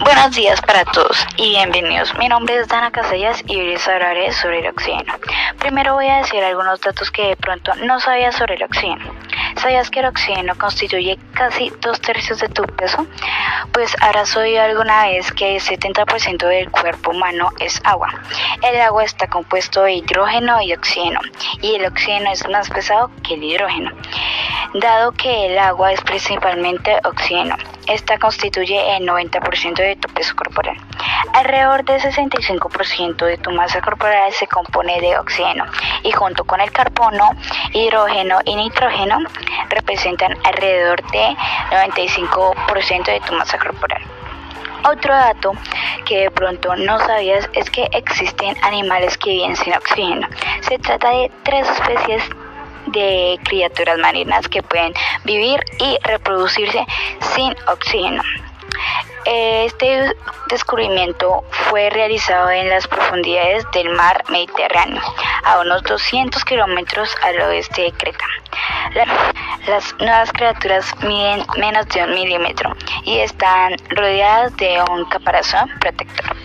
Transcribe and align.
buenos 0.00 0.32
días 0.32 0.60
para 0.60 0.84
todos 0.84 1.26
y 1.36 1.50
bienvenidos. 1.50 2.12
Mi 2.18 2.28
nombre 2.28 2.58
es 2.58 2.68
Dana 2.68 2.90
Casellas 2.90 3.42
y 3.46 3.56
hoy 3.56 3.68
les 3.68 3.88
hablaré 3.88 4.32
sobre 4.32 4.60
el 4.60 4.68
oxígeno. 4.68 5.14
Primero 5.58 5.94
voy 5.94 6.08
a 6.08 6.18
decir 6.18 6.42
algunos 6.42 6.80
datos 6.80 7.10
que 7.10 7.28
de 7.28 7.36
pronto 7.36 7.74
no 7.76 7.98
sabías 8.00 8.36
sobre 8.36 8.56
el 8.56 8.62
oxígeno. 8.62 9.04
¿Sabías 9.56 9.90
que 9.90 10.00
el 10.00 10.06
oxígeno 10.06 10.54
constituye 10.58 11.18
casi 11.32 11.72
dos 11.80 12.00
tercios 12.00 12.40
de 12.40 12.48
tu 12.48 12.64
peso? 12.64 13.06
Pues 13.72 13.94
habrás 14.00 14.36
oído 14.36 14.62
alguna 14.62 15.06
vez 15.06 15.32
que 15.32 15.56
el 15.56 15.62
70% 15.62 16.46
del 16.46 16.70
cuerpo 16.70 17.10
humano 17.12 17.50
es 17.58 17.80
agua. 17.84 18.12
El 18.62 18.80
agua 18.80 19.04
está 19.04 19.28
compuesto 19.28 19.82
de 19.82 19.94
hidrógeno 19.94 20.60
y 20.60 20.74
oxígeno 20.74 21.20
y 21.62 21.74
el 21.76 21.86
oxígeno 21.86 22.30
es 22.30 22.46
más 22.48 22.68
pesado 22.68 23.10
que 23.22 23.34
el 23.34 23.44
hidrógeno. 23.44 23.92
Dado 24.74 25.12
que 25.12 25.46
el 25.46 25.58
agua 25.58 25.92
es 25.92 26.00
principalmente 26.02 26.98
oxígeno, 27.04 27.56
esta 27.86 28.18
constituye 28.18 28.96
el 28.96 29.06
90% 29.06 29.74
de 29.74 29.96
tu 29.96 30.08
peso 30.08 30.34
corporal. 30.36 30.76
Alrededor 31.32 31.84
del 31.84 32.00
65% 32.00 33.24
de 33.24 33.38
tu 33.38 33.50
masa 33.50 33.80
corporal 33.80 34.32
se 34.32 34.46
compone 34.46 35.00
de 35.00 35.18
oxígeno 35.18 35.64
y 36.02 36.12
junto 36.12 36.44
con 36.44 36.60
el 36.60 36.70
carbono, 36.72 37.30
hidrógeno 37.72 38.38
y 38.44 38.56
nitrógeno 38.56 39.18
representan 39.68 40.36
alrededor 40.44 41.02
del 41.10 41.36
95% 41.70 43.04
de 43.04 43.20
tu 43.20 43.34
masa 43.34 43.58
corporal. 43.58 44.02
Otro 44.84 45.12
dato 45.12 45.52
que 46.04 46.20
de 46.20 46.30
pronto 46.30 46.76
no 46.76 46.98
sabías 47.00 47.50
es 47.54 47.68
que 47.70 47.88
existen 47.92 48.56
animales 48.62 49.18
que 49.18 49.30
viven 49.30 49.56
sin 49.56 49.74
oxígeno. 49.74 50.28
Se 50.60 50.78
trata 50.78 51.10
de 51.10 51.30
tres 51.42 51.68
especies 51.68 52.22
de 52.86 53.38
criaturas 53.44 53.98
marinas 53.98 54.48
que 54.48 54.62
pueden 54.62 54.92
vivir 55.24 55.60
y 55.78 55.98
reproducirse 56.04 56.84
sin 57.34 57.54
oxígeno. 57.68 58.22
Este 59.24 60.14
descubrimiento 60.48 61.42
fue 61.50 61.90
realizado 61.90 62.48
en 62.50 62.68
las 62.68 62.86
profundidades 62.86 63.64
del 63.72 63.90
mar 63.90 64.22
Mediterráneo, 64.28 65.02
a 65.44 65.58
unos 65.60 65.82
200 65.82 66.44
kilómetros 66.44 67.12
al 67.24 67.40
oeste 67.40 67.82
de 67.82 67.92
Creta. 67.92 68.24
Las 69.66 69.94
nuevas 69.98 70.32
criaturas 70.32 70.94
miden 71.02 71.44
menos 71.58 71.88
de 71.88 72.04
un 72.04 72.14
milímetro 72.14 72.72
y 73.02 73.18
están 73.18 73.76
rodeadas 73.90 74.56
de 74.58 74.80
un 74.90 75.04
caparazón 75.06 75.68
protector. 75.80 76.36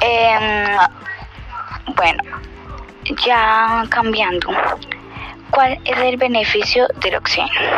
Em, 0.00 0.76
bueno, 1.96 2.22
ya 3.24 3.84
cambiando, 3.88 4.48
¿cuál 5.50 5.78
es 5.84 5.98
el 5.98 6.16
beneficio 6.16 6.86
del 6.96 7.16
oxígeno? 7.16 7.70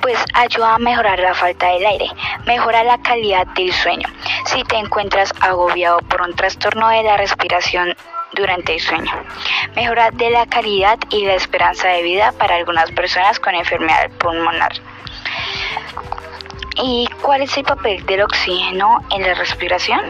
Pues 0.00 0.18
ayuda 0.34 0.74
a 0.74 0.78
mejorar 0.78 1.18
la 1.18 1.34
falta 1.34 1.68
del 1.68 1.86
aire, 1.86 2.10
mejora 2.46 2.84
la 2.84 2.98
calidad 2.98 3.46
del 3.48 3.72
sueño. 3.72 4.08
Si 4.46 4.62
te 4.64 4.76
encuentras 4.76 5.32
agobiado 5.40 5.98
por 6.00 6.22
un 6.22 6.34
trastorno 6.34 6.88
de 6.88 7.02
la 7.02 7.16
respiración 7.16 7.94
durante 8.32 8.74
el 8.74 8.80
sueño, 8.80 9.12
mejora 9.74 10.10
de 10.10 10.30
la 10.30 10.46
calidad 10.46 10.98
y 11.10 11.24
la 11.24 11.34
esperanza 11.34 11.88
de 11.88 12.02
vida 12.02 12.32
para 12.38 12.56
algunas 12.56 12.90
personas 12.92 13.38
con 13.40 13.54
enfermedad 13.54 14.10
pulmonar. 14.18 14.72
¿Y 16.76 17.08
cuál 17.22 17.42
es 17.42 17.56
el 17.56 17.64
papel 17.64 18.04
del 18.06 18.22
oxígeno 18.22 19.04
en 19.10 19.22
la 19.22 19.34
respiración? 19.34 20.00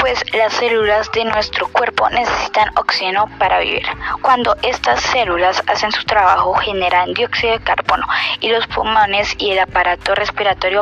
Pues 0.00 0.24
las 0.32 0.54
células 0.54 1.12
de 1.12 1.24
nuestro 1.24 1.68
cuerpo 1.68 2.08
necesitan 2.08 2.70
oxígeno 2.76 3.26
para 3.38 3.60
vivir. 3.60 3.86
Cuando 4.22 4.56
estas 4.62 5.00
células 5.02 5.62
hacen 5.66 5.92
su 5.92 6.04
trabajo 6.04 6.54
generan 6.54 7.12
dióxido 7.12 7.52
de 7.52 7.60
carbono 7.60 8.06
y 8.40 8.48
los 8.48 8.66
pulmones 8.68 9.34
y 9.38 9.50
el 9.50 9.58
aparato 9.58 10.14
respiratorio 10.14 10.80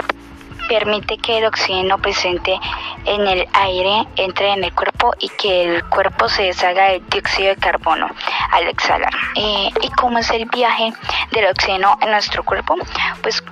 permite 0.68 1.16
que 1.16 1.38
el 1.38 1.46
oxígeno 1.46 1.98
presente 1.98 2.60
en 3.06 3.26
el 3.26 3.48
aire 3.54 4.06
entre 4.16 4.52
en 4.52 4.62
el 4.62 4.72
cuerpo 4.72 5.12
y 5.18 5.28
que 5.30 5.64
el 5.64 5.84
cuerpo 5.86 6.28
se 6.28 6.44
deshaga 6.44 6.90
del 6.90 7.04
dióxido 7.08 7.48
de 7.48 7.56
carbono 7.56 8.08
al 8.52 8.68
exhalar. 8.68 9.12
Eh, 9.34 9.70
¿Y 9.82 9.90
cómo 9.90 10.18
es 10.18 10.30
el 10.30 10.44
viaje 10.46 10.92
del 11.32 11.46
oxígeno 11.46 11.98
en 12.02 12.10
nuestro 12.12 12.44
cuerpo? 12.44 12.76
Pues 13.22 13.42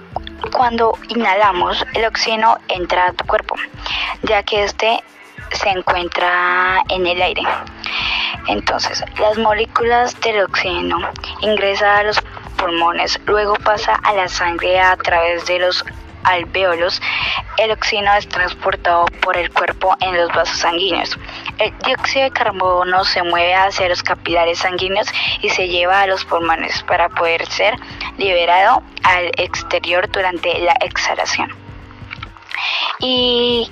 cuando 0.52 0.96
inhalamos, 1.08 1.84
el 1.94 2.04
oxígeno 2.04 2.58
entra 2.68 3.08
a 3.08 3.12
tu 3.12 3.24
cuerpo, 3.26 3.56
ya 4.22 4.42
que 4.42 4.62
este 4.62 5.02
se 5.66 5.72
encuentra 5.72 6.80
en 6.90 7.08
el 7.08 7.20
aire. 7.20 7.42
Entonces, 8.46 9.02
las 9.18 9.36
moléculas 9.36 10.18
del 10.20 10.42
oxígeno 10.42 10.98
ingresan 11.40 11.88
a 11.88 12.02
los 12.04 12.20
pulmones, 12.56 13.18
luego 13.26 13.54
pasa 13.54 13.94
a 14.04 14.12
la 14.12 14.28
sangre 14.28 14.78
a 14.78 14.96
través 14.96 15.44
de 15.46 15.58
los 15.58 15.84
alvéolos. 16.22 17.02
El 17.58 17.72
oxígeno 17.72 18.14
es 18.14 18.28
transportado 18.28 19.06
por 19.22 19.36
el 19.36 19.50
cuerpo 19.50 19.96
en 19.98 20.16
los 20.16 20.28
vasos 20.28 20.56
sanguíneos. 20.58 21.18
El 21.58 21.76
dióxido 21.78 22.26
de 22.26 22.30
carbono 22.30 23.02
se 23.02 23.24
mueve 23.24 23.56
hacia 23.56 23.88
los 23.88 24.04
capilares 24.04 24.60
sanguíneos 24.60 25.08
y 25.42 25.48
se 25.50 25.66
lleva 25.66 26.02
a 26.02 26.06
los 26.06 26.24
pulmones 26.26 26.80
para 26.84 27.08
poder 27.08 27.44
ser 27.46 27.74
liberado 28.18 28.84
al 29.02 29.32
exterior 29.36 30.08
durante 30.12 30.60
la 30.60 30.76
exhalación. 30.80 31.65
¿Y, 32.98 33.70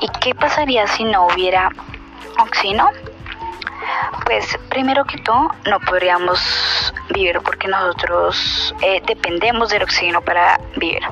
¿Y 0.00 0.08
qué 0.20 0.34
pasaría 0.34 0.86
si 0.86 1.04
no 1.04 1.26
hubiera 1.26 1.68
oxígeno? 2.38 2.90
Pues 4.24 4.58
primero 4.68 5.04
que 5.04 5.18
todo 5.18 5.50
no 5.66 5.80
podríamos 5.80 6.94
vivir 7.10 7.40
porque 7.40 7.68
nosotros 7.68 8.74
eh, 8.80 9.02
dependemos 9.06 9.68
del 9.70 9.82
oxígeno 9.82 10.22
para 10.22 10.58
vivir. 10.76 11.02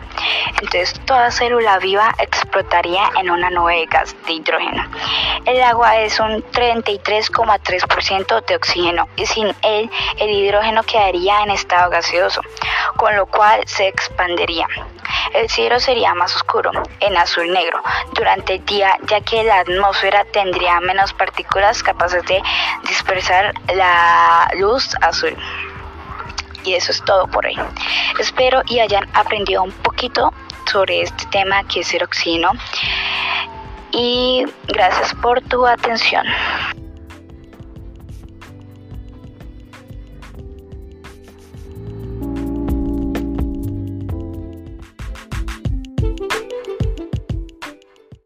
Entonces 0.49 0.95
toda 1.05 1.31
célula 1.31 1.79
viva 1.79 2.15
explotaría 2.19 3.11
en 3.19 3.31
una 3.31 3.51
nube 3.51 3.77
de 3.77 3.87
gas 3.87 4.17
de 4.27 4.33
hidrógeno. 4.33 4.85
El 5.45 5.63
agua 5.63 5.99
es 5.99 6.19
un 6.21 6.43
33,3% 6.45 8.47
de 8.47 8.57
oxígeno 8.57 9.09
y 9.17 9.27
sin 9.27 9.49
él 9.63 9.91
el 10.19 10.31
hidrógeno 10.31 10.83
quedaría 10.85 11.43
en 11.43 11.51
estado 11.51 11.91
gaseoso, 11.91 12.41
con 12.97 13.15
lo 13.17 13.27
cual 13.27 13.63
se 13.67 13.89
expandería. 13.89 14.67
El 15.33 15.49
cielo 15.49 15.79
sería 15.79 16.13
más 16.15 16.35
oscuro, 16.35 16.73
en 16.99 17.17
azul 17.17 17.53
negro, 17.53 17.81
durante 18.15 18.55
el 18.55 18.65
día, 18.65 18.97
ya 19.07 19.21
que 19.21 19.45
la 19.45 19.61
atmósfera 19.61 20.25
tendría 20.33 20.81
menos 20.81 21.13
partículas 21.13 21.83
capaces 21.83 22.25
de 22.27 22.43
dispersar 22.89 23.55
la 23.75 24.51
luz 24.59 24.89
azul. 25.01 25.37
Y 26.65 26.75
eso 26.75 26.91
es 26.91 27.05
todo 27.05 27.29
por 27.29 27.47
hoy. 27.47 27.57
Espero 28.19 28.63
y 28.67 28.81
hayan 28.81 29.09
aprendido 29.15 29.63
un 29.63 29.73
poquito 29.73 30.33
sobre 30.71 31.03
este 31.03 31.27
tema 31.27 31.65
que 31.65 31.81
es 31.81 31.95
el 31.95 32.03
oxígeno. 32.03 32.51
Y 33.93 34.45
gracias 34.67 35.15
por 35.15 35.41
tu 35.43 35.67
atención. 35.67 36.27